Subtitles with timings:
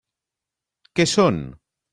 [0.95, 1.39] Què són?